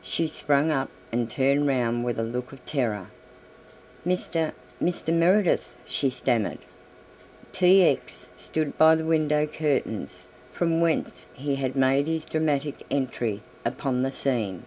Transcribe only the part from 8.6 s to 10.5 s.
by the window curtains